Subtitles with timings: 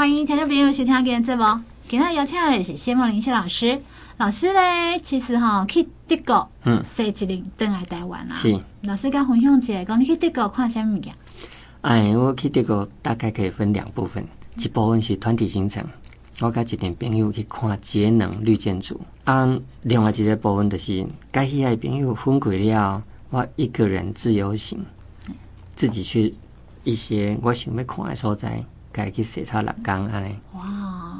[0.00, 1.44] 欢迎听众朋友收听今日节目。
[1.86, 3.78] 今天邀请的是谢梦林谢老师。
[4.16, 8.34] 老师呢，其实哈去德国，嗯，十一年等来台湾啦。
[8.34, 8.58] 是。
[8.80, 11.14] 老师跟分享一下，讲你去德国看什么物件？
[11.82, 14.26] 哎，我去德国大概可以分两部分，
[14.56, 15.84] 一部分是团体行程，
[16.40, 18.98] 我跟一群朋友去看节能绿建筑。
[19.24, 24.82] 啊，另外一个部分就是跟喜爱朋友分开了，我一个人自由行，
[25.74, 26.34] 自己去
[26.84, 30.38] 一些我想要看的所在，该去视察六工安尼。
[30.54, 30.62] 哇，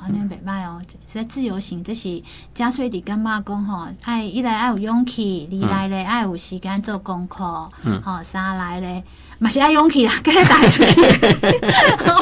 [0.04, 0.80] 安尼袂歹哦！
[1.06, 2.22] 实在自由行，这是
[2.54, 9.02] 加税的感觉讲吼，爱一来爱有勇气，二来咧爱有时间做功课，嗯，吼，三来咧
[9.38, 11.00] 嘛是爱勇气啦，该带出去。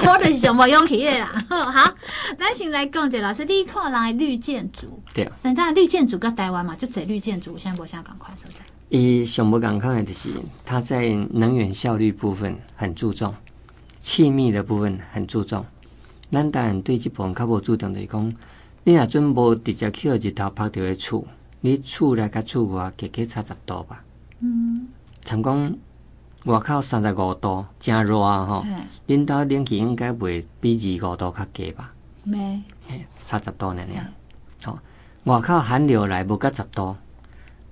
[0.06, 1.26] 我就是想无勇气的啦。
[1.48, 1.94] 好，
[2.38, 8.60] 咱先来讲者老师，你看人的绿建筑，对，但咱绿建筑跟台湾嘛，就这绿建筑，现在无啥共款所在。
[8.90, 10.30] 伊想无共款的就是，
[10.64, 13.34] 它在能源效率部分很注重。
[14.00, 15.64] 气密的部分很注重，
[16.30, 18.34] 咱当然对这部分较无注重的是讲，
[18.84, 21.26] 你若准无直接去日头拍着个厝，
[21.60, 24.04] 你厝内甲厝外加加差十度吧。
[24.40, 24.88] 嗯，
[25.22, 25.76] 参讲
[26.44, 28.64] 外口三十五度，真热吼。
[29.06, 31.92] 恁兜冷气应该袂比二五度较低吧？
[32.24, 32.62] 没，
[33.24, 34.12] 差十度尔尔。
[34.62, 34.78] 好，
[35.24, 36.96] 外口寒流来无甲十度，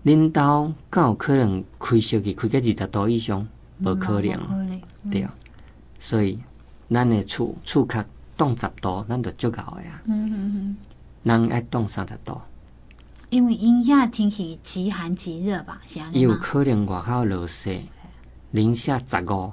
[0.05, 3.47] 恁兜敢有可能开烧气开到二十度以上？
[3.79, 5.27] 无可能，对。
[5.99, 6.39] 所以，
[6.91, 8.05] 咱的厝厝壳
[8.37, 10.01] 冻十度，咱就足够的呀。
[10.07, 10.77] 嗯嗯嗯。
[11.23, 12.41] 人爱冻三十度，
[13.31, 15.81] 因为因遐天气极寒极热吧？
[15.87, 16.33] 是安尼吗？
[16.33, 17.83] 有可能外口落雪，
[18.53, 19.53] 零下十五，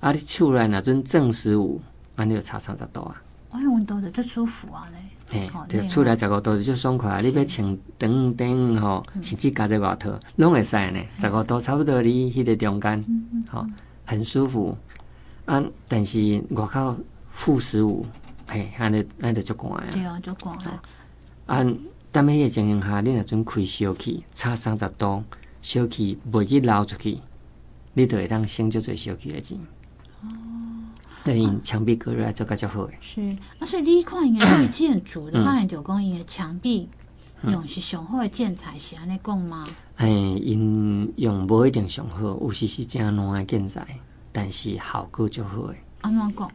[0.00, 1.80] 啊，你厝内若阵正十五，
[2.16, 3.22] 安尼就差三十度啊。
[3.50, 4.98] 哎，温度的最舒服啊嘞。
[5.28, 7.20] 嘿，对，厝内十五度就爽快啊！
[7.20, 11.00] 你要穿长短吼，甚至加在外套，拢会使呢。
[11.18, 13.04] 十五度差不多你迄个中间，
[13.50, 13.66] 吼，
[14.06, 14.76] 很舒服。
[15.44, 15.62] 啊！
[15.88, 16.96] 但是外口
[17.28, 18.06] 负十五，
[18.46, 19.90] 嘿，安尼安尼就足寒啊。
[19.92, 20.82] 对啊，足寒啊。
[21.46, 21.58] 啊，
[22.12, 25.24] 踮迄个情形下，你若准开小气，差三十度，
[25.60, 27.18] 小气袂去流出去，
[27.94, 29.58] 你就会当省足侪小气的钱。
[30.22, 30.28] 哦。
[31.24, 32.98] 对，因墙壁隔热做个较好诶。
[33.00, 33.20] 是
[33.58, 36.88] 啊，所以你看因个绿建筑的话，就讲因个墙壁
[37.42, 39.66] 用是上好诶建材，是安尼讲吗？
[39.96, 43.86] 哎，因用无一定上好，有时是正烂诶建材。
[44.32, 45.76] 但是效果就好诶。
[46.00, 46.50] 安怎讲？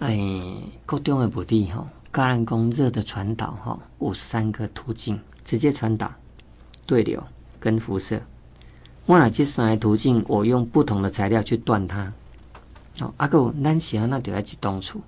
[0.00, 0.18] 哎，
[0.86, 6.12] 各种的目的吼，甲咱讲热的传导吼，有三个途径：直接传导、
[6.86, 7.22] 对流
[7.60, 8.20] 跟辐射。
[9.06, 12.12] 我若这三个途径，我用不同的材料去断它。
[13.00, 15.00] 哦，啊有咱是安那就要去当厝，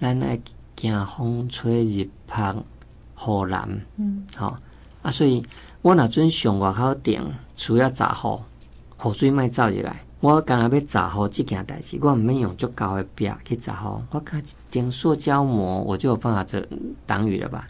[0.00, 0.40] 咱爱
[0.76, 3.80] 惊风吹日晒雨淋。
[3.96, 4.58] 嗯，好
[5.02, 5.44] 啊，所以
[5.82, 10.04] 我若准上外口顶，除了杂雨，雨水莫走入来。
[10.20, 16.62] 我刚才要闸雨这件代志，我毋免用足高的壁去闸好，我加一点塑胶膜，我就有办法做
[17.06, 17.66] 挡雨了吧？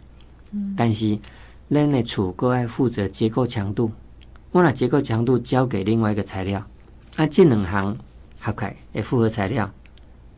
[0.51, 1.17] 嗯、但是
[1.69, 3.89] 咱的厝阁爱负责结构强度，
[4.51, 6.61] 我若结构强度交给另外一个材料，
[7.15, 7.95] 啊，即两项
[8.41, 9.71] 合开会复合材料，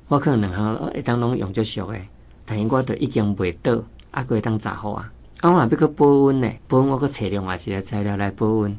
[0.08, 1.98] 我可能两项会当拢用足俗的，
[2.46, 3.82] 但是我都已经袂倒，
[4.12, 5.12] 啊，阁会当闸好啊。
[5.42, 8.78] 啊，我若要阁保温呢，保温我阁找另外一个材料来保温，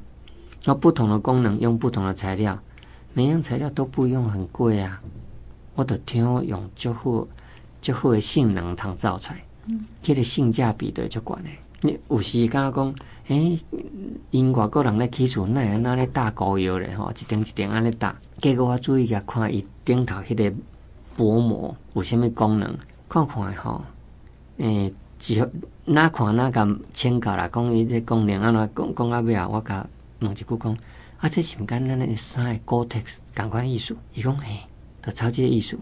[0.64, 2.56] 那不同的功能用不同的材料。
[3.16, 5.00] 每样材料都不用很贵啊，
[5.76, 7.24] 我都听用足好，
[7.80, 11.50] 足好的性能通造出来，嗯，这个性价比的就管嘞。
[11.80, 12.94] 你有时刚刚讲，
[13.28, 13.56] 诶，
[14.32, 18.16] 因外国人咧起厝，那安那咧打膏药咧吼，一点一点安尼打。
[18.38, 20.52] 结果我注意下看伊顶头迄个
[21.16, 22.76] 薄膜有啥物功能，
[23.08, 23.80] 看看吼，
[24.56, 25.48] 诶，只好
[25.84, 29.86] 哪看哪甲请教啦，讲伊这功能安怎讲讲到尾啊，我甲
[30.18, 30.76] 问一句讲。
[31.24, 34.58] 啊，这是毋干咱那三个 Gore-Tex 感官艺术，伊讲嘿，
[35.00, 35.78] 都超级艺术。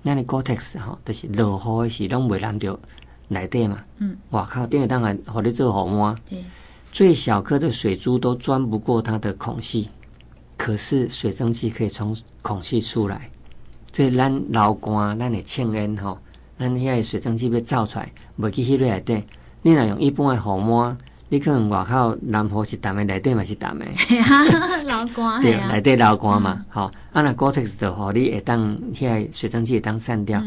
[0.00, 2.80] 那你 Gore-Tex 吼，就是落雨的时拢袂淋着
[3.28, 3.84] 内底嘛。
[3.98, 4.16] 嗯。
[4.30, 6.16] 外口顶个当然互你做雨抹。
[6.26, 6.42] 对。
[6.90, 9.90] 最小颗的水珠都钻不过它的孔隙，
[10.56, 13.30] 可是水蒸气可以从孔隙出来。
[13.92, 16.16] 所以咱流汗，咱的呛烟吼，
[16.58, 19.24] 咱遐个水蒸气要造出来，袂去迄个内底。
[19.60, 20.96] 你若用一般的雨抹。
[21.32, 23.86] 你可能外口南河是淡的，内底嘛是淡的。
[24.84, 25.40] 流汗。
[25.40, 26.66] 对，内底流汗嘛。
[26.68, 30.42] 好，啊那 Gore-Tex 的话，你会当遐水蒸气会当散掉。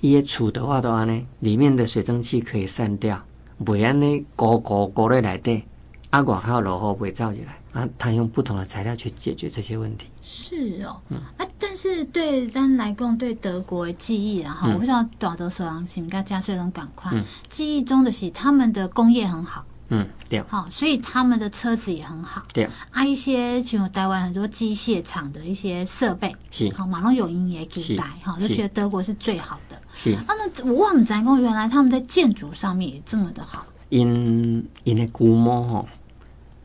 [0.00, 3.18] 伊个厝的话都安尼，里面的水蒸气可以散掉，
[3.64, 5.64] 袂安尼糊糊糊在内底。
[6.10, 7.58] 啊，外口落雨袂走起来。
[7.72, 10.06] 啊，他用不同的材料去解决这些问题。
[10.22, 11.00] 是哦。
[11.08, 11.18] 嗯。
[11.38, 17.24] 啊，但是对咱来讲，对德国的记忆，然后我不知道大多数人是毋是甲加税拢共款。
[17.48, 19.64] 记忆中的是他们的工业很好。
[19.88, 20.42] 嗯，对。
[20.42, 22.42] 好，所以他们的车子也很好。
[22.52, 22.68] 对。
[22.90, 26.72] 啊，一些像台湾很多机械厂的一些设备，是。
[26.74, 29.80] 好，马龙有营也给带，哈，就觉得德国是最好的。
[29.94, 30.12] 是。
[30.14, 33.64] 啊，那我们展工原来他们在建筑上面也这么的好。
[33.88, 35.88] 因因的规模吼，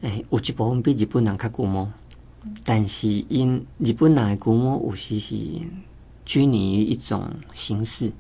[0.02, 1.92] 诶，有一部分比日本人较规模，
[2.66, 5.36] 但是因日本人的规模有时是
[6.26, 8.12] 拘泥于一种形式。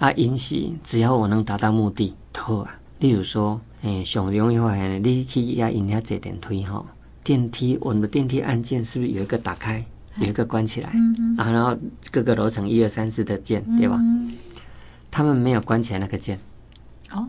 [0.00, 2.76] 啊，因是只要我能达到目的，好啊。
[2.98, 6.86] 例如说，诶，上容易发现，你去遐因遐坐电梯吼，
[7.22, 9.84] 电梯我们的电梯按键是不是有一个打开，
[10.18, 10.90] 有一个关起来？
[10.94, 11.76] 嗯啊，然后
[12.10, 13.98] 各个楼层一二三四的键，对吧？
[14.00, 14.32] 嗯。
[15.10, 16.40] 他们没有关起来那个键。
[17.12, 17.28] 哦，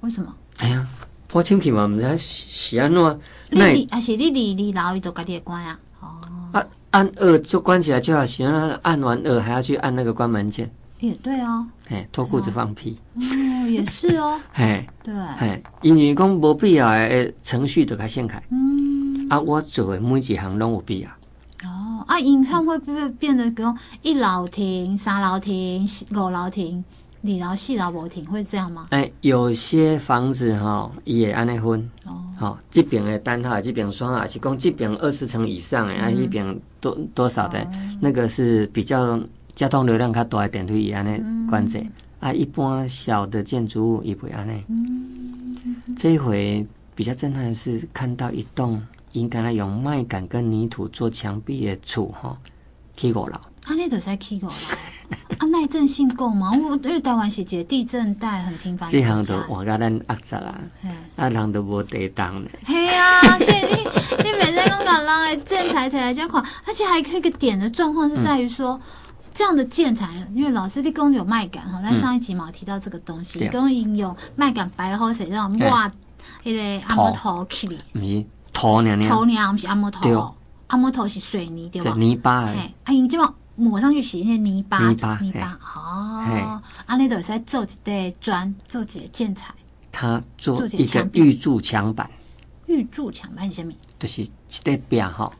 [0.00, 0.32] 为什么？
[0.58, 0.86] 哎呀，
[1.32, 3.20] 我进去嘛，唔知是安怎？
[3.50, 5.80] 那还是你离离楼伊都家己关啊？
[6.00, 6.06] 哦。
[6.52, 8.78] 啊，按二就关起来就好，行了。
[8.84, 10.70] 按完二还要去按那个关门键。
[11.00, 11.66] 也对哦。
[11.88, 12.98] 哎，脱裤子放屁。
[13.14, 14.40] 哦，也是哦。
[14.52, 15.14] 嘿，对。
[15.36, 18.42] 嘿，因为讲无必要的程序都开先开。
[18.50, 19.26] 嗯。
[19.30, 21.10] 啊，我做的每一项拢有必要。
[21.68, 26.84] 哦，啊，银行会不会变得讲一楼停、三楼停、五楼停？
[27.20, 28.86] 你楼细楼无停会这样吗？
[28.90, 37.66] 哎、欸，有些房子哈也安尼分哦，好这边的单号，这边双号，是讲这边二十层以上的，啊，一边多多少的，
[38.00, 39.18] 那个是比较
[39.58, 41.20] 交通流量较大的电梯也安尼
[41.50, 41.82] 关着
[42.20, 44.64] 啊，一般小的建筑物也不安尼。
[45.96, 46.64] 这一回
[46.94, 52.38] 比较震撼的是看到一栋应该用麦秆跟泥土做墙壁的厝哈，
[52.96, 53.34] 起五楼。
[53.34, 54.52] 啊，那都在起五楼。
[55.38, 56.52] 啊，耐震性够吗？
[56.52, 60.60] 我因为台湾是个地震带很频繁，这项都换到咱压榨啊，
[61.16, 62.48] 啊人都无地当呢。
[62.64, 63.82] 嘿啊， 所以你
[64.22, 69.07] 你每次讲讲人的建材材这样款，而且还有一个点的状况是在于说，嗯、
[69.38, 75.88] 这样的建材，因为老师你讲有麦秆哈，在上一集嘛提到这个东西，讲应用麦秆白好水这种哇，
[76.42, 80.34] 那个阿摩头去哩，不是土娘娘，土娘不是阿摩头，
[80.66, 81.94] 阿摩头是水泥对吧？
[81.96, 83.32] 泥巴哎，啊，因这么。
[83.54, 86.60] 抹上去洗那些泥巴，泥巴，泥巴哦。
[86.86, 89.54] 啊，那都是在做一块砖，做一个建材。
[89.92, 92.10] 他做一个玉柱墙板。
[92.66, 93.72] 玉柱墙板是什么？
[94.00, 94.30] 就是一
[94.64, 95.32] 块壁哈，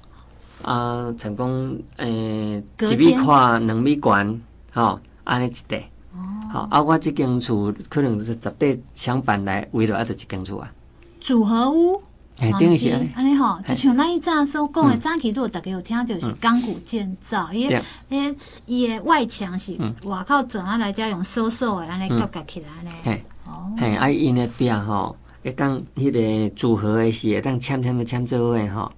[0.62, 4.40] 啊，成功诶，一米宽，两米宽，
[4.72, 5.78] 吼，安尼一块。
[6.14, 6.18] 哦。
[6.50, 10.72] 好，啊，我这间厝可能是十块墙板来围了，啊，就一间厝啊。
[11.20, 12.02] 组合屋。
[12.40, 13.34] 哎，等于是安尼。
[13.34, 22.96] 吼，就像咱以前所讲的，早期如果大家有听，就是钢骨建造，伊个伊个伊个外墙是外口做啊来遮用收收的安尼夹夹起来呢。
[23.02, 28.92] 嘿，哦，嘿，啊，因的壁吼，会当迄个组合的是会当签签的嵌做伙吼，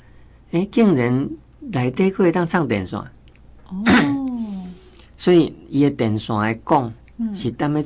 [0.51, 1.31] 诶，竟然
[1.61, 2.99] 内底可以当上电线。
[2.99, 3.85] 哦，
[5.17, 6.93] 所以伊个电线来讲
[7.35, 7.85] 是当个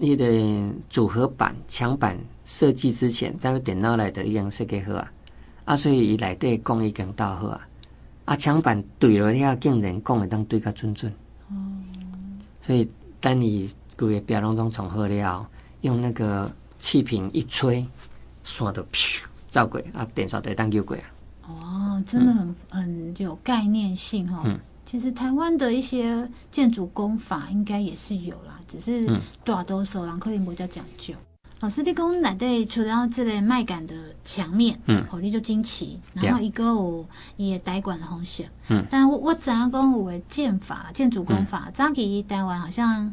[0.00, 2.16] 迄个组合板墙板。
[2.44, 5.12] 设计之前，咱们电脑内底已经设计好啊，
[5.64, 7.68] 啊，所以伊内底工已经到好啊，
[8.24, 11.12] 啊，墙板对了遐竟然讲会当对个准准，
[11.50, 11.54] 哦，
[12.62, 12.88] 所以
[13.20, 15.50] 等你规个表拢总重好了，
[15.80, 16.48] 用那个
[16.78, 17.84] 气瓶一吹，
[18.44, 21.02] 线就飘走过啊，电线就当救过啊。
[21.48, 24.42] 哦，真的很、嗯、很有概念性哈。
[24.44, 29.08] 嗯，其实台湾的一些建筑工法应该也是有啦，只是
[29.44, 31.14] 大多数人可能比较讲究。
[31.60, 37.06] 老师，你讲内底除了这个麦秆的墙面，嗯，火力就惊奇，然后一个有
[37.38, 43.10] 伊个带管的红色，嗯，但我我知影讲有的建法，建筑工法，早期台湾好像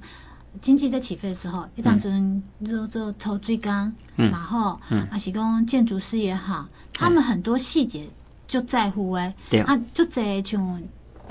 [0.60, 3.72] 经济在起飞的时候，一当阵做做头水工，
[4.18, 8.06] 嗯，然后，嗯，还是讲建筑师也好，他们很多细节
[8.54, 10.82] 就在乎诶，对啊，足侪像，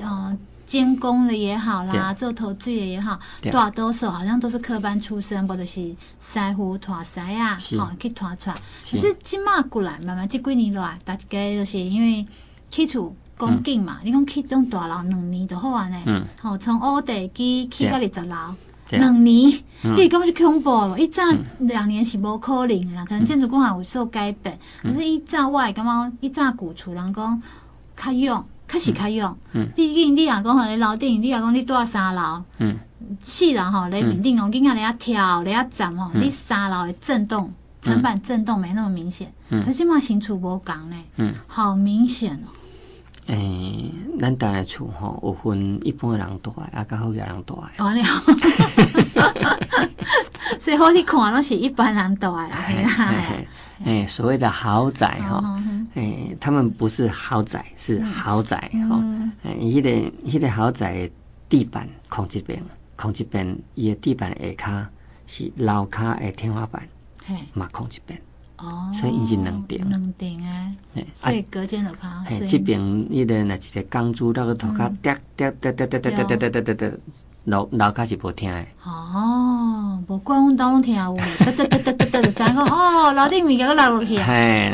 [0.00, 0.38] 嗯。
[0.64, 8.57] 监工的也好啦，做头水的也好，大多数好像都是科班出身，或者是师傅拖师啊，好去拖出来。
[8.91, 12.26] 可是即马过来，慢慢即几年来，大家就是因为
[12.71, 16.00] 起厝恭敬嘛，你讲起这种大楼两年就好啊呢。
[16.07, 16.25] 嗯。
[16.41, 18.55] 好，从乌地基起到二十楼，
[18.99, 19.52] 两年，
[19.96, 20.99] 你根本就恐怖了。
[20.99, 21.22] 伊早
[21.58, 27.42] 两年是无可能啦，可能建筑工还有受改变，可是伊早我感觉伊早古厝人讲
[27.96, 28.44] 较用。
[28.68, 29.37] 确实较用，
[29.76, 32.42] 毕竟你若讲吼，你楼顶，你若讲你住三楼，
[33.20, 39.30] 四楼吼，你面顶哦，囡仔咧跳咧站吼，你三楼的震动，层板震动没那么明显，
[39.66, 40.96] 可是嘛新厝无共呢，
[41.46, 42.49] 好明显哦。
[43.26, 47.83] 诶，咱单的厝吼，有分一般人住诶，啊，较好个人住诶。
[47.83, 48.02] 完了，
[50.59, 52.59] 所以好你看拢是一般人住的啦。
[53.85, 55.62] 诶，所谓的豪宅哈。
[55.95, 58.57] 诶，他们不是豪宅，是豪宅
[58.88, 59.05] 哈。
[59.45, 59.88] 诶，迄个
[60.29, 61.09] 迄个豪宅
[61.49, 62.61] 地板空一边，
[62.97, 64.87] 空一边，伊个地板下骹
[65.26, 66.83] 是楼骹的天花板，
[67.55, 68.21] 嘛空一边。
[68.62, 70.40] 哦，所以伊是两顶，两顶
[70.95, 72.25] 诶，所以隔间就较好。
[72.47, 76.90] 这边伊个那一个钢珠那个头壳掉掉掉掉掉掉掉掉掉掉掉，
[77.45, 78.73] 老老开是无听诶。
[78.85, 84.26] 哦，无怪阮兜拢听有，哒哒哒哒哒哒，知影讲哦，楼顶物件落落去啊。
[84.26, 84.73] 嘿，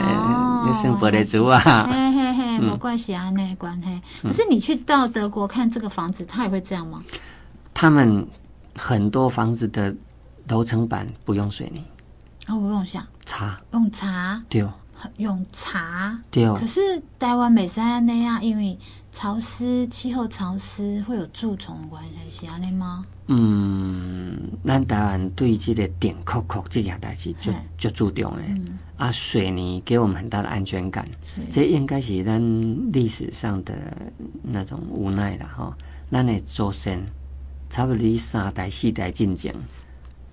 [0.67, 1.89] 你算玻璃珠啊？
[1.91, 4.03] 嘿嘿嘿，无怪是安尼关系。
[4.23, 7.03] 可是你去到德国看这个房子，他也会这样吗？
[7.73, 8.27] 他们
[8.77, 9.95] 很多房子的
[10.49, 11.83] 楼层板不用水泥。
[12.47, 14.65] 啊，不用下茶，用茶，对，
[15.19, 16.49] 用茶，对。
[16.55, 16.81] 可是
[17.19, 18.77] 台湾没是安尼啊，因为
[19.13, 23.05] 潮湿，气候潮湿会有蛀虫关系，是安尼吗？
[23.27, 28.45] 嗯，咱台湾对这个电扣扣这件代志就就注重诶。
[28.49, 31.07] 嗯、啊，水泥给我们很大的安全感，
[31.37, 32.41] 以这应该是咱
[32.91, 33.75] 历史上的
[34.43, 35.77] 那种无奈了哈。
[36.11, 36.99] 咱的祖先
[37.69, 39.55] 差不多三代四代进前，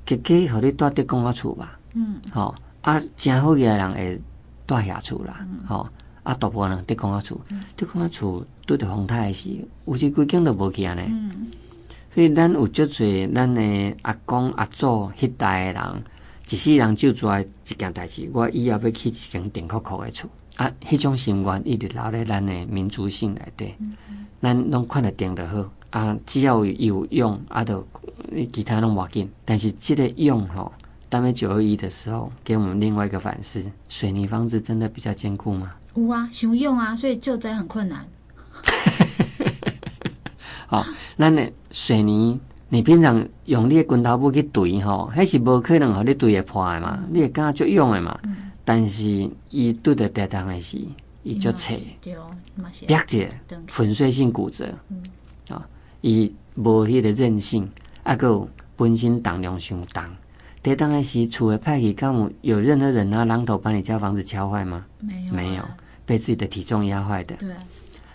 [0.05, 1.77] 给给和你住伫公安厝吧。
[1.97, 4.21] 嗯，好啊，真好嘅人会
[4.67, 5.87] 住下厝啦，吼
[6.21, 7.41] 啊，大部分人伫公仔厝，
[7.75, 9.49] 伫公仔厝拄着风台时，
[9.87, 11.01] 有时规间都无去安尼。
[11.07, 11.47] 嗯，
[12.11, 16.03] 所以咱有足侪咱诶阿公阿祖迄代诶人，
[16.47, 20.29] 一世人就做一件代志，我以后要去一间顶酷酷诶厝。
[20.55, 23.73] 啊，迄种心愿一直留咧咱诶民族性内底，
[24.39, 25.67] 咱拢看得定得好。
[25.89, 27.83] 啊，只要有有用啊，着
[28.53, 30.71] 其他拢无要紧，但是即个用吼。
[31.15, 35.71] 当没九二一的时候，给我们另外一个反思：水泥房子真的比较坚固吗？
[35.95, 38.05] 有啊，想用啊，所以救灾很困难。
[40.67, 47.01] 好，那你水泥，你平常用你的拳头布去怼吼，还是无可能和你怼会破的嘛？
[47.09, 48.19] 你也刚刚就用的嘛？
[48.23, 50.77] 嗯、但是伊对的跌当的是，
[51.23, 51.79] 伊就脆，
[52.85, 53.29] 别解
[53.67, 54.67] 粉碎性骨折。
[54.89, 55.01] 嗯，
[55.47, 55.65] 啊，
[56.01, 57.71] 伊无迄个韧性，
[58.03, 60.03] 啊有本身重量上重。
[60.65, 64.83] 跌当然是厝的派去，敢有有任何人拿榔头把你家房子敲坏吗？
[64.99, 65.63] 没有，没有，
[66.07, 67.35] 被自己的体重压坏的。
[67.35, 67.49] 对，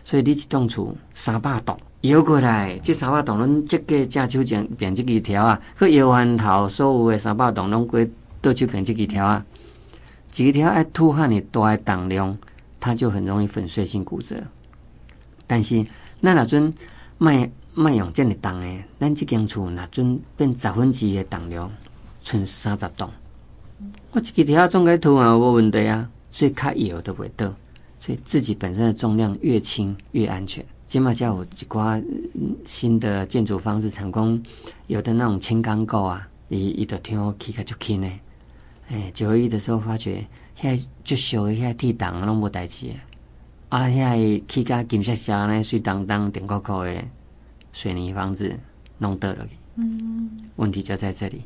[0.03, 9.47] 所以你一栋厝三百栋摇过来，这三百栋拢这个正手前变这几条啊，去摇翻头，所有的三百栋拢归倒手变这几条啊，
[10.33, 12.37] 几条爱凸汉你大的重量，
[12.81, 14.35] 它就很容易粉碎性骨折。
[15.47, 15.87] 但是
[16.19, 16.75] 那若阵
[17.17, 21.71] 卖卖用这么重的，咱这间厝那阵变十分之一的重量。
[22.31, 23.11] 剩三十栋，
[24.13, 27.53] 我这个条总该涂完无问题啊，所以卡油都不会倒，
[27.99, 30.65] 所以自己本身的重量越轻越安全。
[30.87, 32.01] 今嘛叫有一挂
[32.65, 34.41] 新的建筑方式成功，
[34.87, 38.09] 有的那种轻钢构啊，伊伊都挺好起个就轻呢。
[38.91, 42.91] 哎，九二一的时候发觉，现在就修一下地档拢无代志
[43.71, 46.95] 啊，现在起个金沙沙呢，水当当顶高高的
[47.73, 48.57] 水泥房子
[48.99, 51.43] 弄倒了，嗯，问题就在这里。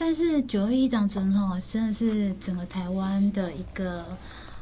[0.00, 4.04] 但是九二一当中哈，真的是整个台湾的一个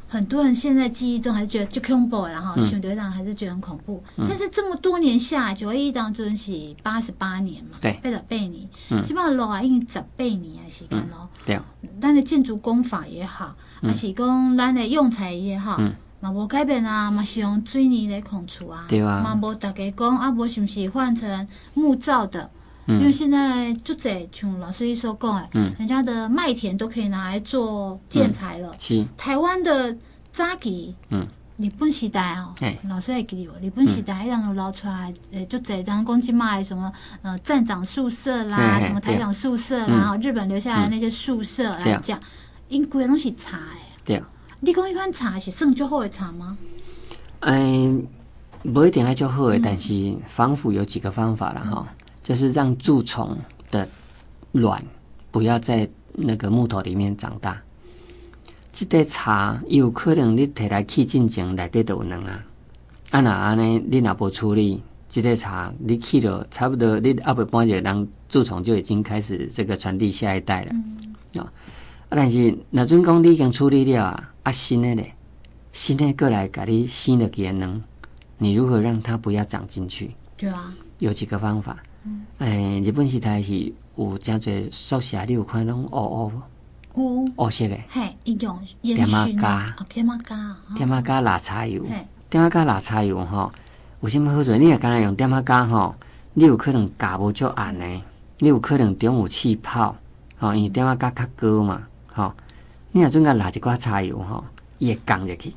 [0.09, 4.03] 很多人现在记忆中还是觉得就恐怖，然后熊队长还是觉得很恐怖。
[4.17, 11.29] 嗯、但是这么多年下来，九二一当中是八十八年嘛，对，八十八年，嗯、基本上落啊已经十八年啊时间咯。
[11.45, 11.65] 对啊，
[12.01, 15.79] 咱的建筑工法也好，还、嗯、是讲咱的用材也好，
[16.21, 22.51] 嘛无、嗯、改变啊，嘛是用水泥来控厝啊，对啊，嘛无大家讲啊，无是不是换成木造的？
[22.87, 28.73] 因为现在就在像老师一说讲哎，嗯，人家的麦田都可以拿来做建材了。
[28.79, 29.05] 是。
[29.17, 29.97] 台湾的
[30.31, 31.27] 早期，嗯，
[31.57, 32.55] 日本时代哦，
[32.89, 42.21] 老师还记得日本时代一样都捞出来，诶，就在当公鸡卖什么呃站长宿舍啦，什么台长宿舍啦，然后日本留下来那些宿舍来讲，
[42.69, 44.17] 因贵东西茶哎，对。
[44.17, 44.29] 啊，
[44.61, 46.57] 你讲一款茶是算最好的茶吗？
[47.41, 48.07] 嗯，
[48.73, 51.87] 不一定还最好的，但是防腐有几个方法了哈。
[52.27, 53.39] 就是让蛀虫
[53.71, 53.89] 的
[54.51, 54.85] 卵
[55.31, 57.63] 不要在那个木头里面长大。
[58.73, 62.45] 这个茶有可能你摕来去进前内底都有能啊。
[63.13, 70.73] 啊那安尼你若不处理，这个茶你去了差不多你阿不半日，人蛀虫就已经开始这个传递下一代了。
[70.73, 71.53] 嗯、啊，
[72.09, 75.15] 但是那阵讲你已经处理了啊，啊新的嘞，
[75.73, 77.81] 新的过来给你新的给能，
[78.37, 80.11] 你如何让它不要长进去？
[80.37, 81.79] 对啊，有几个方法。
[82.39, 86.31] 诶，日本时代是有真侪宿舍，你有看拢乌
[86.95, 91.85] 乌，乌色的，嘿，一种点啊加，点啊加，点啊加辣茶油，
[92.31, 93.53] 点啊加辣茶油吼，
[94.01, 94.57] 有啥物好处？
[94.57, 95.95] 你若敢若用点啊加吼，
[96.35, 98.03] 你有可能加无足暗呢，
[98.39, 99.95] 你有可能中有气泡，
[100.39, 101.83] 吼，因为点啊加较高嘛，
[102.13, 102.33] 吼，
[102.93, 104.45] 你若准甲辣一寡茶油吼，
[104.79, 105.55] 伊会降入去，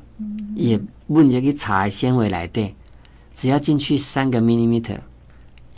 [0.54, 0.82] 伊会
[1.14, 2.74] 混入去茶的纤维内底，
[3.34, 4.98] 只要进去三个 millimeter。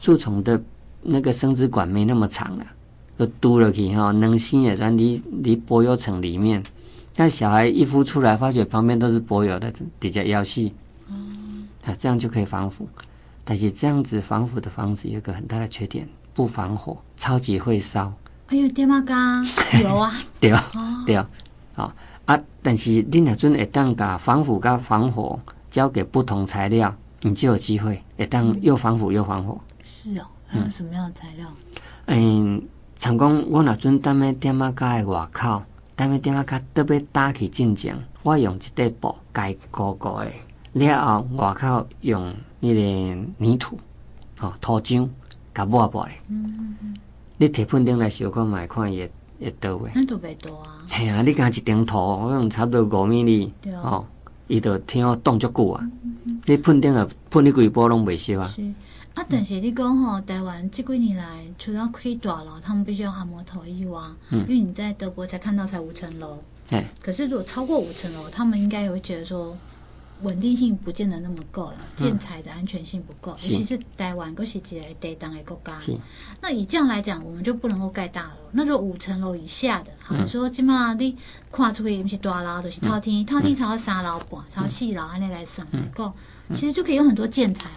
[0.03, 0.61] 蛀虫的
[1.01, 2.67] 那个生殖管没那么长了，
[3.17, 6.61] 就堵了去哈，能吸的，让你你玻璃层里面
[7.15, 10.75] 但小孩一孵出来，发觉旁边都是柏油的，底下腰细，
[11.85, 12.89] 啊，这样就可以防腐。
[13.45, 18.13] 但是这样子防腐的房子有一个很大的缺点，不防火，超级会烧。
[18.49, 19.41] 哎呦，爹妈嘎，
[19.81, 20.71] 有啊， 对啊，
[21.07, 21.31] 对啊，
[21.75, 21.95] 好
[22.25, 22.41] 啊。
[22.61, 25.39] 但是你若准会当把防腐跟防火
[25.71, 29.61] 交给不同材料，你就有机会会当又防腐又防火。
[29.93, 31.47] 是哦，还有什么样的材料？
[32.07, 32.63] 嗯，
[32.99, 35.63] 像讲我若准当个爹妈家的外口，
[35.95, 40.33] 当个爹妈家特别打起进前，我用一块布盖高高的，
[40.73, 42.81] 了后外口用那个
[43.37, 43.79] 泥土，
[44.41, 45.07] 哦，土浆，
[45.53, 46.13] 甲抹抹的。
[46.29, 46.97] 嗯嗯。
[47.37, 49.93] 你摕喷灯来烧看卖看也也多诶。
[49.95, 50.83] 那都袂多啊。
[50.89, 53.53] 系啊，你讲一顶土，我用差不多五米哩。
[53.61, 54.05] 对哦。
[54.49, 55.87] 伊就听我冻足久啊。
[56.47, 58.55] 你喷灯啊，喷你规波拢袂烧啊。
[59.15, 64.01] 是啊，但是你讲吼，台湾这几年来，除了可以大楼，他们必须要按摩头以外，
[64.31, 66.43] 嗯，因为你在德国才看到才五层楼。
[66.71, 66.85] 哎。
[67.01, 69.57] 可是如果超过五层楼，他们应该也会觉得说。
[70.23, 75.77] 稳定性不见得那么够了，建材的安全性不够，嗯、尤其是台湾，都是几个地当的国家。
[76.41, 78.31] 那以这样来讲，我们就不能够盖大楼。
[78.53, 81.17] 那如果五层楼以下的，好，你、嗯、说起码你
[81.51, 86.13] 跨出去不是大楼，都、就是透天，透天超过三楼半，超过四楼，安尼来算，够，
[86.55, 87.69] 其实就可以用很多建材。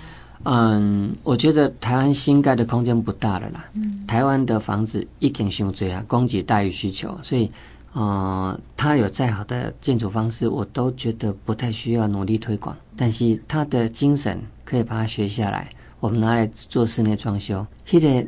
[0.45, 3.65] 嗯，我觉得台湾新盖的空间不大了啦。
[3.73, 7.51] 嗯，台湾的房子已经伤济啊，供给大于需求，所以。
[7.97, 12.75] 呃，它有再好的建筑方式，我都觉得不太需要努力推广。
[12.97, 15.69] 但是它的精神可以把它学下来，
[16.01, 17.65] 我们拿来做室内装修。
[17.85, 18.27] 它的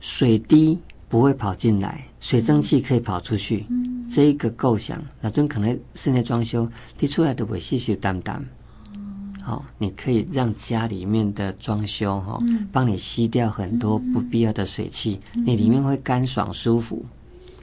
[0.00, 6.66] 水滴不会跑进来，水蒸气可以跑出去，嗯、这一个构想，那阵可能室内装修
[6.96, 8.42] 提出来的会细细淡淡。
[9.42, 12.38] 好、哦，你可以让家里面的装修哈，
[12.70, 17.04] 帮、哦、你吸掉很多不必要的水汽，你里面会干爽舒服。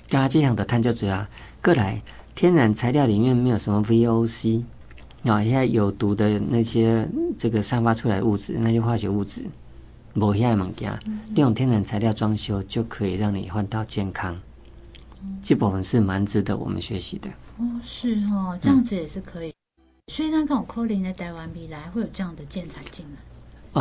[0.09, 1.25] 刚刚这样的探究主要
[1.63, 2.01] 过来，
[2.35, 4.63] 天然材料里面没有什么 VOC
[5.23, 7.07] 啊，现在有毒的那些
[7.37, 9.45] 这个散发出来的物质，那些化学物质，
[10.13, 10.99] 某些物件，
[11.35, 14.37] 利用天然材料装修就可以让你换到健康，
[15.41, 17.29] 这部分是蛮值得我们学习的。
[17.57, 19.49] 哦，是哦，这样子也是可以。
[19.49, 19.53] 嗯、
[20.09, 23.21] 所以，那跟我扣零的台湾未来会有这样的建材进来？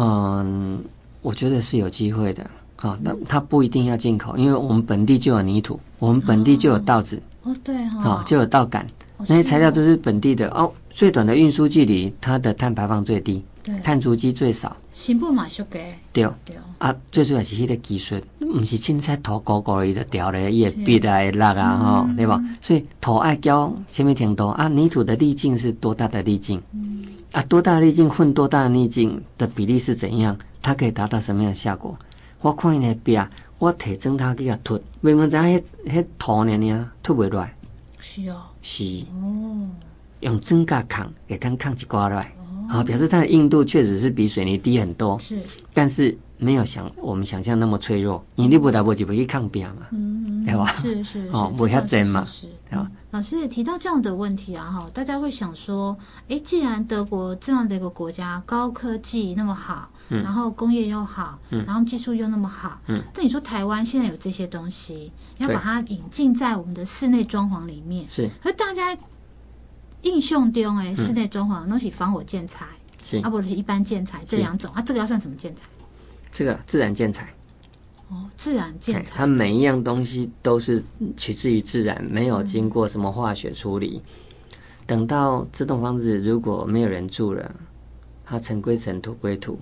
[0.00, 0.84] 嗯，
[1.22, 2.48] 我觉得是有机会的。
[2.76, 8.86] 好，那它不一定要进口，因为我们本地就有泥土，我们本地就有稻子，哦，对哈，好，就有稻杆，
[9.26, 10.72] 那些材料都是本地的哦。
[10.90, 14.76] 最短的运输距离，它的碳排放最低，对，碳足迹最少。
[14.98, 22.44] 新不马修给，对对啊，最主要是迄个技术，毋是凊彩涂高高伊就掉了，也必来落啊吼，对无？
[22.60, 24.66] 所以土爱浇什物程度啊？
[24.66, 26.60] 泥土的粒径是多大的粒径？
[26.72, 30.36] 嗯，啊，多大的粒径混多大的粒径的比例是怎样？
[30.60, 31.96] 它可以达到什么样的效果？
[32.40, 33.16] 我看伊那壁，
[33.60, 37.54] 我提砖头去甲凸，明明知影迄迄土呢呢，凸袂落来。
[38.00, 38.42] 是哦。
[38.62, 39.04] 是。
[39.12, 39.68] 哦。
[40.18, 42.32] 用砖甲扛，会通扛一挂来。
[42.68, 42.78] 哦。
[42.78, 45.18] 啊，表示它的硬度确实是比水泥低很多。
[45.18, 45.38] 是。
[45.72, 49.86] 但是没有想我们想象那么脆弱，你力不打不就不去抗表嘛。
[49.92, 50.44] 嗯。
[50.44, 50.66] 对吧？
[50.80, 51.30] 是是是。
[51.32, 52.24] 哦，不要真嘛。
[52.24, 52.46] 是。
[52.70, 52.90] 对吧？
[53.10, 55.96] 老师也提到这样的问题啊，哈，大家会想说，
[56.28, 59.88] 诶，既然德国这样的一个国家，高科技那么好。
[60.10, 68.96] 嗯、然后工业又好，嗯、然后技术又那么好，嗯那、嗯、你说台湾现在有这些东西，要把它引进在我们的室内装潢里面，是，而大家
[70.02, 72.66] 印象中哎，室内装潢东西防火建材，
[73.02, 75.62] 是，啊不是一般建材这两种，啊这个要算什么建材？
[76.32, 77.28] 这个自然建材。
[78.10, 80.82] 哦，自然建材，它每一样东西都是
[81.14, 84.02] 取自于自然，没有经过什么化学处理。
[84.02, 84.56] 嗯、
[84.86, 87.54] 等到这栋房子如果没有人住了，
[88.24, 89.58] 它尘归尘，土归土。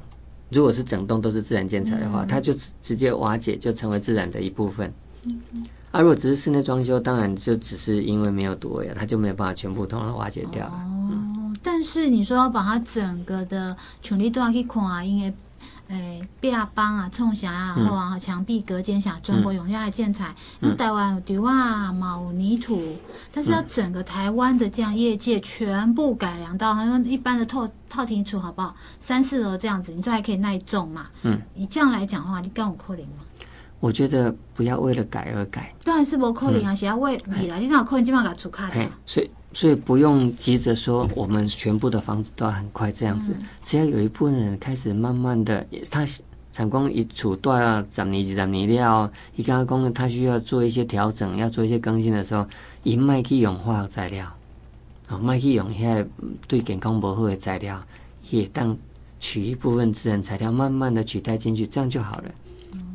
[0.51, 4.93] 如果是整栋都是自然建材的话，嗯、它就直接瓦解，就成为自然的一部分。
[5.97, 10.73] 啊，如果只是室内装修，当然就只是因为没有毒呀，它就没有办法全部通通瓦解掉了。
[10.73, 15.33] 哦，嗯、但是你说要把它整个的全力都要去看啊，因为。
[15.89, 20.35] 诶，壁板啊，冲墙啊，然后啊，墙壁隔间下，中国用下来建材，
[20.77, 22.97] 台湾有丢啊，冇泥土，
[23.33, 28.75] 但是要整个台湾的这样业界全部改良到，好像一般的透透天厝好不好？
[28.99, 31.07] 三四楼这样子，你说还可以耐重嘛？
[31.23, 33.23] 嗯，以这样来讲的话，你敢有扣零吗？
[33.87, 38.85] 我觉得不要为了改而改，当然是不可能啊，是要为未来，你哪有可能基本上给它出卡的？
[39.07, 39.31] 所以。
[39.55, 43.35] 所以不用急着说，我们全部的房子都要很快这样子。
[43.65, 46.05] 只要有一部分人开始慢慢的，他
[46.53, 52.47] 成功一处都要十年、二十年了，一刚刚讲他需要做一些调整，要做一些更新的时候，
[52.83, 54.31] 以卖去用化学材料，
[55.09, 56.07] 啊，卖去用些
[56.47, 57.83] 对健康不好的材料，
[58.31, 58.77] 也当
[59.19, 62.25] 取一部分自然材料，慢慢的取代进去，这样就好了。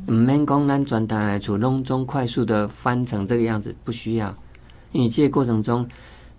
[0.08, 4.34] 唔免讲咱转单处隆中快速的翻成这个样子，不需要，
[4.92, 5.88] 因为这个过程中。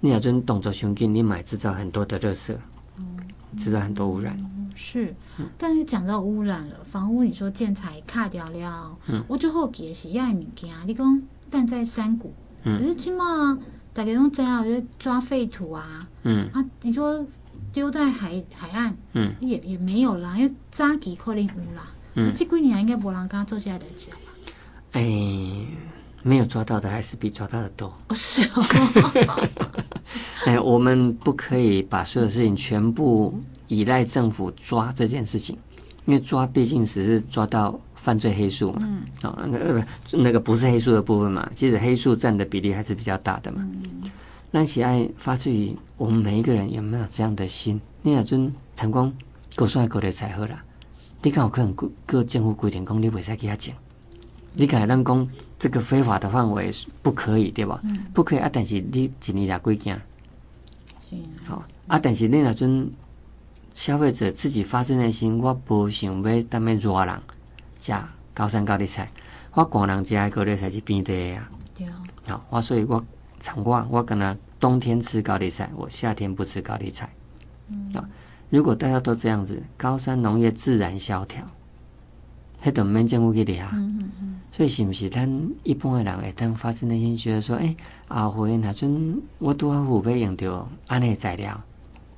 [0.06, 2.54] 你要真动作雄劲，你买制造很多的垃圾，
[3.56, 4.38] 制造很多污染。
[4.76, 5.16] 是，
[5.58, 12.34] 但是讲到污染了，房屋你说建材卡掉了，嗯，我就好奇的是要物件，你讲但在山谷，
[12.66, 13.58] 嗯，可是起码
[13.94, 16.50] 大家拢知啊，就是抓废土啊，嗯。
[16.52, 17.26] 啊，你说
[17.72, 24.18] 丢在海海岸，嗯，也也没有啦，因为早期可能有啦，嗯，这几年应该无人敢做这样代志吧？
[24.92, 25.02] 哎，
[26.22, 27.94] 没有抓到的还是比抓到的多。
[28.10, 29.50] 哦，是哦。
[30.46, 33.34] 哎，我们不可以把所有事情全部。
[33.70, 35.58] 依赖政府抓这件事情，
[36.06, 43.68] 因为抓毕竟只是抓到犯罪黑数嘛，嗯，哦，那个那个不是黑数的部分嘛，其实黑数占的比例还是比较大的嘛。
[44.52, 47.82] 那喜爱发自于我们每一个人有没有这样的心？
[48.04, 49.12] 你要尊成功，
[49.56, 50.64] 够帅够的才好啦。
[51.24, 51.74] 你敢，有可能
[52.06, 53.74] 各政府规定讲你袂使给他讲，
[54.54, 56.70] 你敢当讲这个非法的范围
[57.02, 57.82] 不可以对吧？
[58.14, 60.00] 不可以啊，但是你一年来几件，
[61.46, 62.92] 好啊，但是你那尊。
[63.76, 67.20] 消费者自己发自内心，我无想要当面热人
[67.80, 67.92] 食
[68.32, 69.10] 高山高丽菜，
[69.56, 71.50] 我寒人吃的高丽菜是边地啊？
[71.76, 72.04] 对啊。
[72.28, 73.04] 好，我所以我
[73.40, 77.12] 常我，我可能冬天吃高丽菜，我夏天不吃高丽菜。
[77.68, 77.92] 嗯。
[77.96, 78.08] 啊，
[78.54, 81.44] 如果大家都这样子，高山农业自然萧条，
[82.64, 83.72] 迄都免政府去理啊。
[83.74, 84.40] 嗯嗯嗯。
[84.52, 85.28] 所以是不是咱
[85.64, 87.76] 一般的人会当发自内心觉得说，诶、
[88.10, 91.60] 欸，后回那阵我拄好有要用到安尼材料。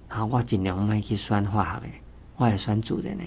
[0.10, 1.88] 啊，我尽量唔爱去选化学的，
[2.36, 3.24] 我会选自然的。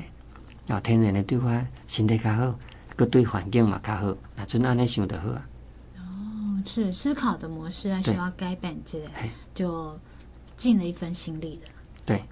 [0.74, 2.58] 啊，天然的对我身体较好，
[2.94, 4.14] 佮对环境嘛较好。
[4.36, 5.48] 那阵安尼想就好啊。
[5.96, 9.08] 哦，是思考的模式啊，需要改变之类，
[9.54, 9.98] 就
[10.58, 11.70] 尽了一份心力的。
[12.08, 12.24] 对。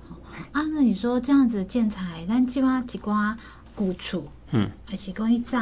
[0.52, 3.36] 啊，那你说这样子建材，咱即马一寡
[3.74, 5.58] 古厝，嗯，还是讲一在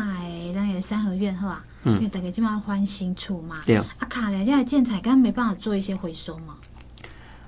[0.55, 1.65] 咱个三合院好啊？
[1.83, 1.97] 嗯。
[1.97, 3.61] 因为大家即马翻新厝嘛。
[3.67, 3.77] 对。
[3.77, 6.55] 啊，卡了这建材，刚没办法做一些回收嘛。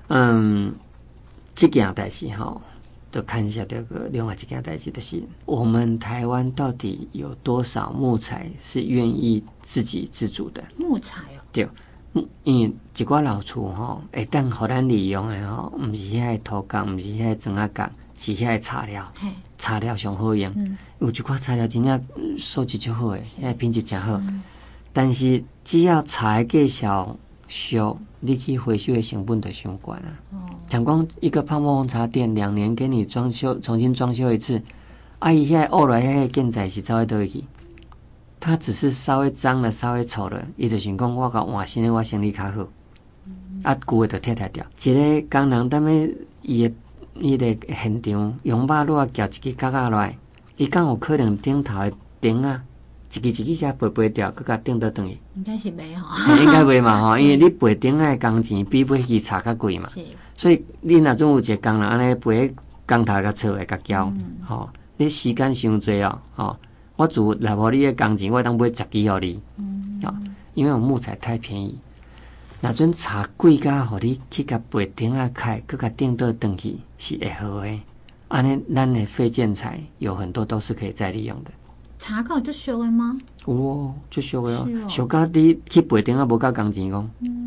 [0.09, 0.75] 嗯。
[1.55, 2.61] 这件代志哈，
[3.11, 10.63] 就看一下这个另外一件代志，就是我们台湾到底有多少木材是愿意自给自足的？
[10.77, 11.67] 木材哦，对，
[12.43, 19.11] 因为一寡老厝吼，会当互咱利用的吼，毋是遐土钢，唔是遐砖仔钢，是遐材料，
[19.57, 20.51] 材料上好用。
[20.55, 22.01] 嗯、有一寡材料真正
[22.37, 24.13] 素质就好诶，遐品质诚好。
[24.13, 24.41] 嗯、
[24.93, 30.09] 但是只要材计小小，你去回收的成本就相关啊。
[30.69, 34.61] 讲光一个泡沫红茶店，两年给你装修，重新装修一次，
[35.19, 37.45] 阿姨现在后来遐个建材是稍微多一点，
[38.39, 42.67] 他只是稍微脏了，稍微丑了，伊就想讲我甲换新的，我生理较好，
[43.63, 44.65] 啊旧的就拆拆掉。
[44.83, 46.75] 一个工人，当面伊的
[47.19, 50.17] 伊个现场用马路啊，撬一个角角来，
[50.55, 52.63] 伊敢有可能顶头的顶啊。
[53.09, 55.17] 一支一支甲背背掉，搁甲顶倒转去。
[55.35, 59.89] 应该是袂吼，应该袂嘛吼，因为你背顶的工钱比买去柴较贵嘛。
[60.35, 62.53] 所以你若总有一个工人安尼背
[62.85, 64.11] 工头甲错的甲交，
[64.45, 66.57] 吼，你时间伤济哦，吼，
[66.97, 69.41] 我做来无你诶工钱，我当买十支互你。
[69.57, 70.01] 嗯。
[70.03, 70.13] 啊，
[70.53, 71.77] 因为我木材太便宜，
[72.61, 77.81] 若阵茶贵甲互你去甲背顶啊开，搁甲顶倒转去是会好诶。
[78.27, 81.51] 安尼咱诶废建材有很多都是可以再利用的。
[81.99, 83.17] 查考就烧诶吗？
[83.45, 87.09] 哦，就烧诶哦，修到你去背顶啊，无够工钱讲。
[87.21, 87.46] 嗯，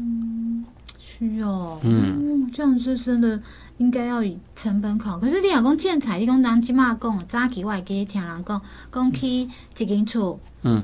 [1.21, 1.79] 需要。
[1.83, 3.39] 嗯，这样是真的
[3.77, 5.19] 应该要以成本考。
[5.19, 10.83] 可是你若讲建材，你讲咱即马讲，早期我会记听人讲，讲去一间厝，嗯，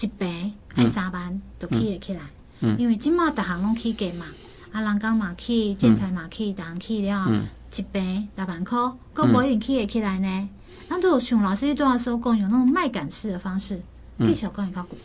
[0.00, 2.20] 一平还三万都起得起来。
[2.60, 4.26] 嗯，因为即马逐项拢起价嘛，
[4.72, 7.30] 啊，人工嘛起，建材嘛起，逐项起了，
[7.76, 8.76] 一平六万块，
[9.14, 10.48] 佫无一定起得起来呢。
[10.88, 13.80] 那如果熊老师都要收购，有那种卖感式的方式，
[14.18, 14.98] 可以小讲一个股。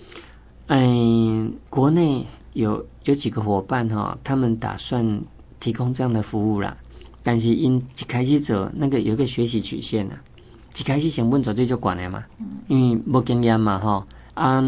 [0.67, 5.21] 嗯，国内有有几个伙伴哈，他们打算
[5.59, 6.75] 提供这样的服务啦。
[7.21, 10.15] 但是因一开始做那个有一个学习曲线呐，
[10.77, 12.23] 一开始成本绝对就管了嘛，
[12.67, 14.05] 因为没经验嘛哈。
[14.33, 14.63] 啊，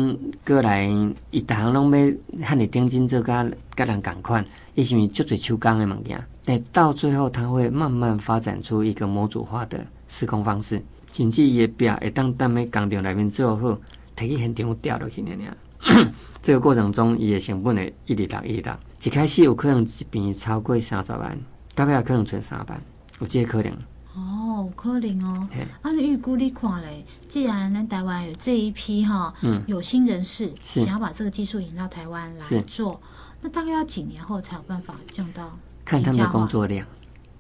[0.46, 0.88] 过来
[1.32, 3.44] 一大行拢要喊你定金做甲
[3.76, 4.46] 甲人共款，
[4.76, 6.24] 伊是咪足侪手工的物件？
[6.44, 10.82] 但到最后，他会慢慢发展出一个模组化的施工方式。
[11.12, 13.70] 甚至伊个壁会当当喺工厂内面做好，
[14.16, 15.58] 摕去现场吊落去尔尔。
[16.42, 18.78] 这个过程中，伊个成本会一直落一直落。
[19.04, 21.38] 一开始有可能一边超过三十万，
[21.74, 22.82] 大概也可能存三万，
[23.20, 23.72] 有这个可能。
[24.16, 25.48] 哦，可能哦。
[25.52, 33.00] 对啊，你预估你看嘞，既然咱台湾有这一批哈，嗯，有心人士想要把这个技术引到台湾来做，是
[33.42, 35.58] 那大概要几年后才有办法降到？
[35.84, 36.86] 看他们的工作量。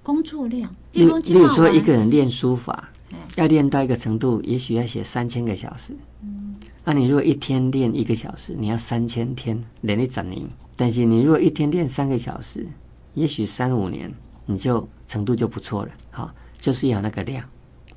[0.04, 2.90] 工作量，例例如说，一个人练书法。
[3.38, 5.96] 要练到一个程度，也许要写三千个小时。
[6.22, 6.45] 嗯，
[6.88, 10.48] 那你如果一天练一个小时，你要三千天练一整年。
[10.78, 12.68] 但是你如果一天练三个小时，
[13.16, 14.14] 也许三五年
[14.46, 15.92] 你就程度就不错了。
[16.12, 17.44] 好，就是要那个量，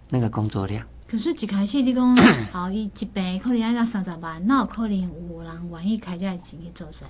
[0.08, 0.82] 那个工作量。
[1.06, 2.16] 可是一开始你讲，
[2.50, 7.04] 好，伊一百可能要到三十万，那有可能有人愿意开这个钱去做啥？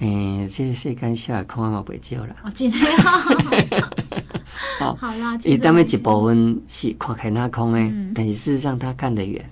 [0.00, 2.36] 诶，这个世间小的空嘛袂少啦。
[2.44, 2.76] 哦，真的
[4.80, 4.94] 哦。
[5.00, 9.42] 好啦，伊当然一部分是看起来那空诶，嗯、但是事实上他看得远。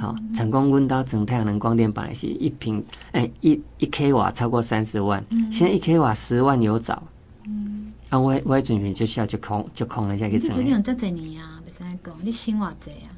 [0.00, 7.02] 好，成功温到整太阳能光电本来是一坪，诶，一一 k 瓦超过三十万，嗯、现在一 k 瓦十万有找。
[7.46, 7.92] 嗯。
[8.08, 10.56] 啊，我我准备就下就空就空了下去整。
[10.64, 11.60] 你有这几年啊？
[11.64, 13.10] 别使讲，你生活济啊？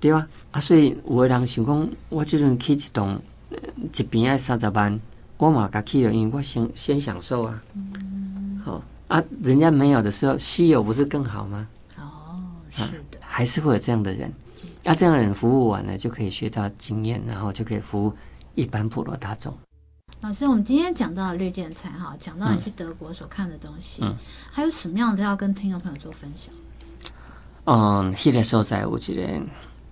[0.00, 3.20] 对啊，啊，所以有的人想讲，我这阵起一栋
[3.92, 4.98] 一边要三十万，
[5.36, 7.62] 我嘛甲去了，因为我先先享受啊。
[7.74, 8.60] 嗯。
[8.64, 11.68] 好啊，人家没有的时候，稀有不是更好吗？
[11.98, 14.32] 哦，是的，啊、还是会有这样的人。
[14.86, 18.14] 那、啊、这样的人服务完了，就可以学到经验，然后就可以服务
[18.54, 19.52] 一般普罗大众。
[20.20, 24.14] 老师，我们今天讲到绿建材哈，讲到你去德国所看的东西，嗯，
[24.48, 26.54] 还有什么样的要跟听众朋友做分享？
[27.64, 29.42] 嗯，迄个所在有一个，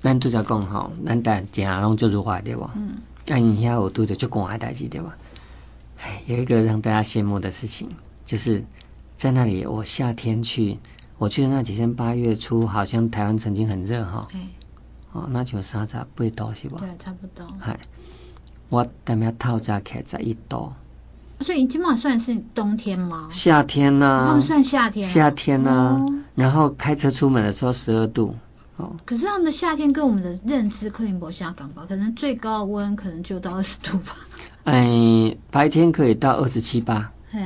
[0.01, 2.71] 咱拄则讲吼，咱大家拢做如花对吧？
[2.77, 2.93] 嗯，
[3.25, 5.17] 但你遐有拄着足寒的代志对吧？
[6.01, 7.91] 哎，有一个让大家羡慕的事情，
[8.25, 8.65] 就是
[9.17, 10.79] 在那里，我夏天去，
[11.19, 14.29] 我去的那几天八月初，好像台湾曾经很热哈。
[15.15, 16.79] 哦，那就三十八度是吧？
[16.81, 17.47] 对，差不多。
[17.61, 17.79] 嗨，
[18.69, 20.73] 我等下透早起十一度，
[21.39, 23.29] 所以今晚算是冬天吗？
[23.31, 24.27] 夏天呢、啊？
[24.27, 25.09] 他们算夏天、啊。
[25.09, 25.95] 夏天呢、啊？
[26.03, 28.35] 哦、然后开车出门的时候十二度。
[28.77, 31.87] 哦，可是他们的夏天跟我们的认知可能不相港吧？
[31.89, 34.17] 可能最高温可能就到二十度吧。
[34.65, 37.09] 哎，白天可以到二十七八。
[37.31, 37.41] 嘿，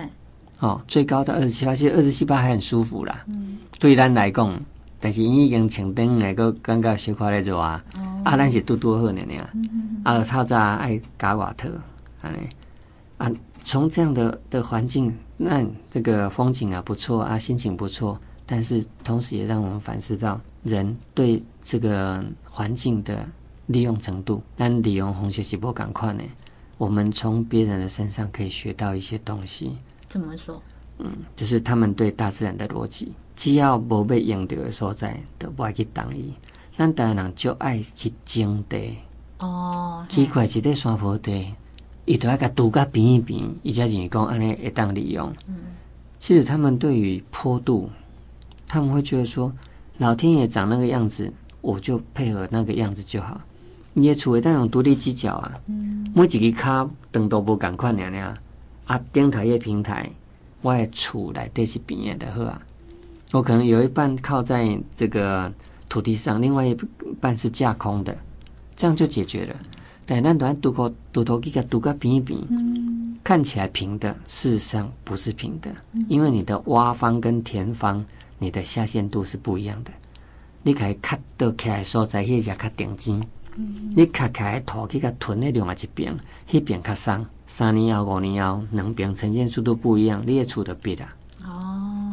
[0.60, 3.24] 哦，最高到二十七八，其实二十七八还很舒服啦。
[3.26, 4.58] 嗯，对咱来讲。
[5.00, 7.84] 但是伊已经穿灯来个感觉小可咧热啊，
[8.24, 9.48] 啊，咱是拄拄好呢呢，
[10.02, 11.68] 啊，透早爱加外套，
[12.22, 12.38] 安尼
[13.16, 13.30] 啊，
[13.62, 23.26] 从这样的的环境，那这个风景啊不错啊，心情不错，但是同时也让我们反思到人对这个环境的
[23.66, 26.22] 利用程度，但利用红学习不赶快呢。
[26.76, 29.76] 我们从别人的身上可以学到一些东西。
[30.08, 30.62] 怎么说？
[30.98, 33.14] 嗯，就是他们对大自然的逻辑。
[33.38, 36.34] 只要无要用到的所在，都不爱去动伊。
[36.76, 38.94] 咱台湾人就爱去种地。
[39.38, 41.54] 哦，奇怪，一块山坡地，
[42.04, 45.32] 伊都爱甲堵甲平一平，伊才认为讲安尼会当利用。
[45.46, 45.54] 嗯，
[46.18, 47.88] 其实他们对于坡度，
[48.66, 49.52] 他们会觉得说，
[49.98, 53.40] 老天爷长那个样子，我就配合那个样子就好。
[53.92, 58.36] 你的厝会当用独立犄角啊，嗯、每一个卡长度无共款尔尔，
[58.86, 60.10] 啊，顶台个平台，
[60.60, 62.60] 我的厝内底是平的就好啊。
[63.32, 65.52] 我可能有一半靠在这个
[65.88, 66.74] 土地上，另外一
[67.20, 68.16] 半是架空的，
[68.74, 69.56] 这样就解决了。
[70.06, 75.70] 但那段土块土头给它土个平一平，看起来平的，事实上不是平的，
[76.08, 78.02] 因为你的挖方跟填方，
[78.38, 79.90] 你的下陷度是不一样的。
[80.62, 83.20] 你可以卡到起来所在，迄只较顶尖；
[83.94, 86.16] 你卡起来土去个囤的另外一边，
[86.50, 87.26] 迄边较松。
[87.46, 91.04] 三年后、五年后，两边呈现速度不一样，你也出的别的。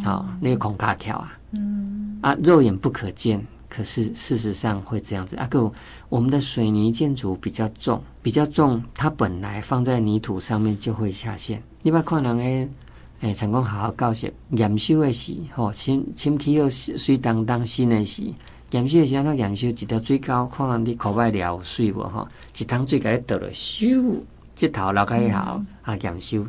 [0.05, 5.35] 好，那个孔卡条啊，嗯，啊，肉眼不可见，可是事实上会这样子。
[5.35, 5.71] 啊，哥，
[6.09, 11.59] 我们的水泥建筑比较重，比较重，它本来放在泥土上面就会下陷。
[11.81, 12.69] 你把看人诶，
[13.21, 18.21] 诶，成功好好教学，验收的时候，吼，清清起又水当当新的时，
[18.69, 24.19] 验收的时候，那验收一条水沟，看看你口外了水无吼，一桶水给你倒了，咻，
[24.55, 26.45] 这头捞开好，啊，验收。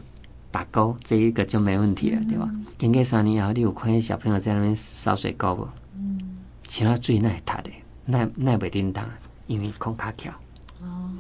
[0.57, 2.51] 打沟这一个就没问题了，对吧？
[2.79, 5.69] 经过三年后，你有看见小朋友在那边烧水沟不？
[5.95, 6.19] 嗯，
[6.67, 7.71] 其他最耐塌的，
[8.07, 9.07] 耐耐不叮当，
[9.49, 10.31] 因为空卡桥。
[10.81, 11.11] 哦，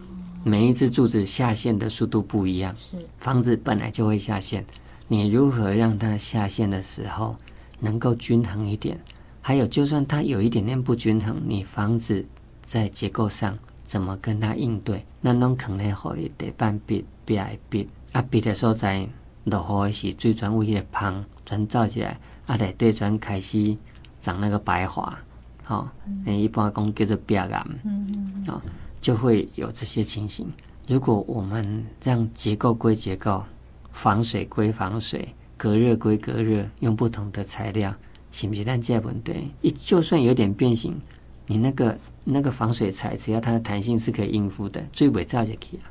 [0.43, 4.65] 每一只柱子下陷的速度不一样，是房子本来就会下陷，
[5.07, 7.37] 你如何让它下陷的时候
[7.79, 8.99] 能够均衡一点？
[9.43, 12.25] 还有，就算它有一点点不均衡，你房子
[12.65, 15.05] 在结构上怎么跟它应对？
[15.21, 19.07] 那侬可能会得半壁、壁挨壁啊，壁的所在。
[19.47, 23.77] 落雨时，水砖为迄个芳全走起来，啊，内底砖开始
[24.21, 25.17] 长那个白花，
[25.65, 25.89] 吼、哦，
[26.27, 28.61] 嗯、一般讲叫做白癌，啊、嗯哦，
[29.01, 30.53] 就会有这些情形。
[30.89, 33.45] 如果我们让结构归结构，
[33.93, 37.95] 防水归防水，隔热归隔热，用不同的材料，
[38.33, 39.53] 是不是咱这问题？
[39.63, 41.01] 一就算有点变形，
[41.47, 45.87] 你那个那个防水材，只要它的弹性是可以应付的，最尾造就去啊，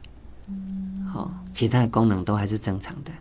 [1.07, 3.11] 好、哦，其他的功能都还是正常的。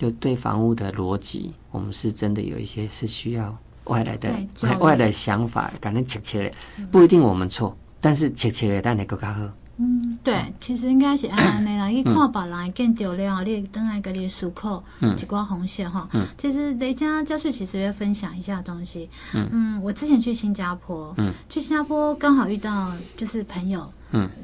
[0.00, 4.34] 就对房屋的逻辑，我们是真的有一些是需要外来的
[4.78, 9.42] 外来的想法，感觉切切的，不一定我们错，但是切切的，但你更加好。
[9.76, 11.88] 嗯，对，其实应该是安尼啦。
[11.92, 16.08] 你看别人见到了，你等来给你思考一挂红线哈。
[16.38, 19.08] 其实雷家家穗其实要分享一下东西。
[19.34, 21.14] 嗯，我之前去新加坡，
[21.50, 23.90] 去新加坡刚好遇到就是朋友，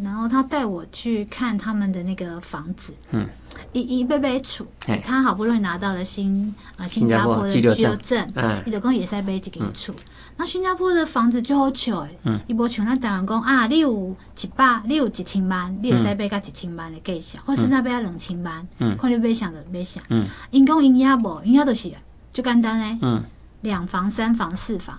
[0.03, 3.27] 然后他带我去看他们的那个房子，嗯。
[3.73, 4.67] 一一被被处，
[5.03, 8.27] 他好不容易拿到了新呃新加坡的居留证，
[8.67, 9.95] 伊就讲也在被几个处。
[10.37, 18.67] 那新加坡的房子就好笑诶，伊无像咱台湾讲啊，你有一百，你有一千万，你会使买到一千万的价钱，或是那买啊两千万，
[18.99, 20.03] 看你买啥就买啥。
[20.51, 21.91] 因讲因遐无，因遐都是
[22.35, 22.99] 就简单诶，
[23.63, 24.99] 两房、三房、四房。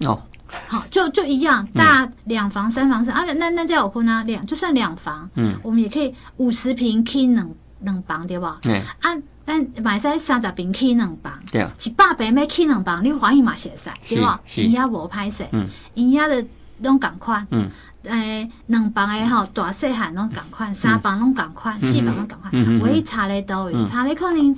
[0.00, 0.22] 哦，
[0.68, 7.48] 好，就就一样，大两房、三房、是，啊，那那叫有困啊，两就算两房，嗯，我们也可以五十平起两
[7.80, 8.58] 两房对吧？
[8.64, 9.22] 嗯，啊。
[9.48, 11.60] 但买使三十平起两房，对。
[11.60, 14.40] 啊，一百平要起两房，你欢喜嘛写使，对吧？
[14.56, 15.46] 伊遐无歹势，
[15.94, 16.44] 因遐的
[16.82, 17.70] 拢共款，嗯，
[18.02, 24.56] 诶，两房诶吼，大细汉拢共款，三房拢共款，四房拢共款，唯一差咧倒位，差咧可能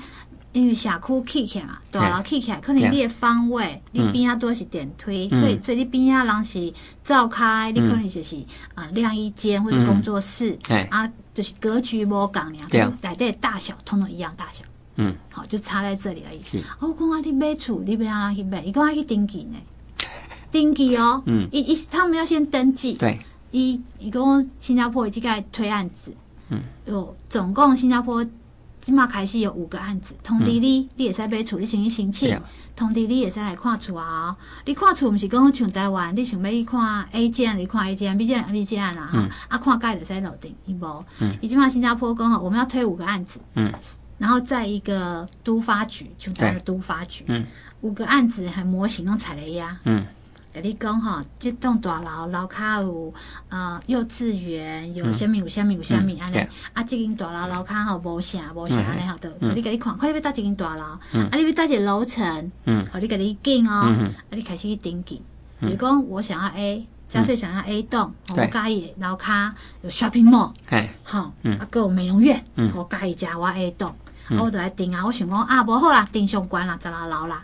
[0.53, 8.37] 因为社区起起来嘛，大楼起起来，可能你的方位，你边仔多是电梯，所以所以你边仔人是照开，你可能就是
[8.75, 10.59] 啊晾衣间或是工作室，
[10.91, 14.65] 啊，就是格局无共尔，对啊，内底大小通通一样大小。
[15.01, 16.43] 嗯，好，就差在这里而已。
[16.43, 18.61] 是我讲啊，你买厝，你要安怎去买？
[18.63, 19.57] 伊讲要去登记呢，
[20.51, 21.23] 登记哦。
[21.27, 22.95] 嗯，伊伊他们要先登记。
[22.95, 23.17] 对。
[23.53, 26.13] 伊伊讲新加坡已经在推案子。
[26.49, 26.61] 嗯。
[26.87, 28.27] 有总共新加坡
[28.81, 32.41] 起码开始有五个案子，通知你，嗯、你也使买厝，你先去申请。
[32.77, 34.37] 通知你也使来看厝啊。
[34.65, 39.29] 你看厝不是讲像台湾，你想要去看 A 间，你看 A 间，B 间 B 间啦哈。
[39.49, 41.05] 啊，看盖就使楼顶，伊无。
[41.21, 41.37] 嗯。
[41.41, 43.41] 伊即马新加坡讲吼，我们要推五个案子。
[43.55, 43.73] 嗯。
[44.17, 47.47] 然后在一个都发局，就在个都发局，嗯、
[47.83, 49.79] 五个案子还模型都踩雷呀。
[49.85, 50.05] 嗯，
[50.61, 53.15] 跟你讲哈，这栋大楼楼卡有
[53.49, 56.39] 呃幼稚园，有虾米有虾米有虾米安尼。
[56.73, 61.01] 啊，这间大楼楼卡哈无啥无啥安尼好都，你给你看，看你要搭这间大楼，啊，
[61.33, 65.23] 你要搭一个楼层，嗯，好，你给你进哦，啊，你开始去登记。
[65.61, 72.43] 比如讲，我想要 A，家穗想要 A 栋，我介意楼卡有 shopping mall，哎，好，啊，搁有美容院，
[72.75, 73.89] 我介意加我 A 栋。
[73.91, 73.95] 啊
[74.31, 75.03] 我就来订啊！
[75.07, 77.43] 我想讲啊，无好啦，订上关啦，十六楼啦。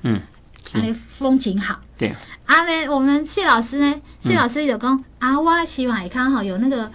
[0.73, 1.79] 嗯，安尼风景好。
[1.99, 2.15] 对。
[2.47, 4.01] 啊呢，我们谢老师呢？
[4.21, 6.91] 谢老师就讲啊，我希望会看好有那个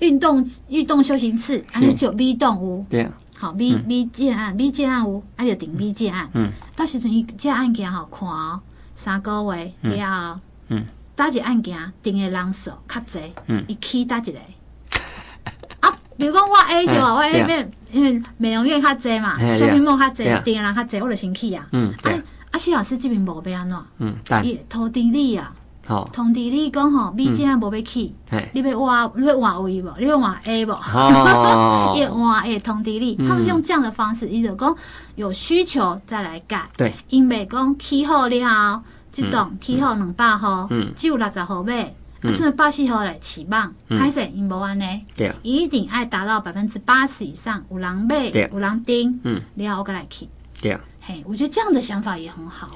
[0.00, 2.84] 运动运动休息室，安尼就 B 栋屋。
[2.88, 3.08] 对。
[3.36, 6.28] 好，B B 建案，B 建案屋，啊就定 B 建案。
[6.34, 6.50] 嗯。
[6.76, 8.60] 到时阵伊这案件好看哦，
[8.94, 9.72] 三个月
[10.04, 10.40] 了。
[10.68, 10.84] 嗯。
[11.14, 13.30] 搭一案件定的人数较侪。
[13.46, 13.64] 嗯。
[13.68, 14.38] 伊起搭一个。
[15.80, 17.14] 啊，比如讲我 A 对吧？
[17.14, 17.70] 我 A 面。
[17.92, 21.64] 因为美容院较侪嘛，小屏幕较侪，定的人较侪，我就先去啊。
[21.70, 22.10] 嗯，啊，
[22.54, 23.78] 啊，谢老师这边无要安怎？
[23.98, 24.14] 嗯，
[24.44, 25.52] 伊通知你啊，
[25.84, 28.12] 好，通知你讲吼，B 间无要去，
[28.52, 29.92] 你要换，你要换位无？
[29.98, 30.70] 你要换 A 无？
[30.70, 34.72] 哦， 要换 A 通知你，他们是用这样的方式，伊就讲
[35.16, 36.70] 有需求再来盖。
[36.78, 41.82] 对，因为讲起好了，即栋起好两百户，嗯，只有六十户买。
[42.22, 44.84] 啊，就是八十号来起棒，开始因无安呢，
[45.42, 50.28] 一定爱达到百分之八十以上，有人买，有人订，嗯，你好，我来去。
[50.62, 50.70] 对。
[50.72, 52.70] 啊，嘿，我觉得这样的想法也很好。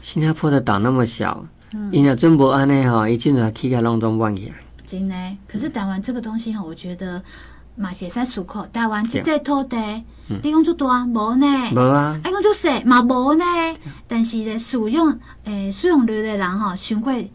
[0.00, 1.44] 新加坡的岛那么小，
[1.90, 4.52] 因为真无安呢哈，一进来起个拢都忘记。
[4.86, 5.14] 真的，
[5.48, 7.20] 可是台湾这个东西哈，我觉得
[7.74, 8.64] 嘛是在出口。
[8.72, 9.76] 台湾这块土地，
[10.44, 11.46] 你讲做大无呢？
[11.74, 13.44] 无啊，哎，讲做小嘛无呢？
[14.06, 17.28] 但是呢，使用诶使用率的人哈，相会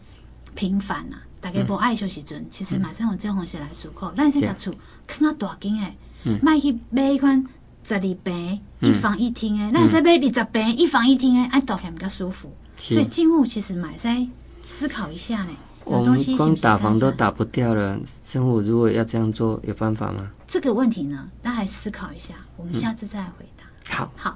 [0.54, 1.20] 频繁啊。
[1.42, 4.10] 大家无爱休时阵，其实马上用这种方式来思考。
[4.12, 4.72] 咱先把厝
[5.06, 5.94] 看到大间诶，
[6.42, 7.44] 卖去买一款
[7.88, 12.52] 十二平一房一厅诶，那使买二十平一房一厅诶，安倒起来比较舒服。
[12.76, 14.26] 所以进户其实买在
[14.62, 15.50] 思考一下呢。
[15.84, 20.30] 我们光打房都打不掉了，政府如果要这样做，有办法吗？
[20.46, 22.34] 这个问题呢，大家来思考一下。
[22.58, 23.64] 我们下次再来回答。
[23.96, 24.34] 好，好。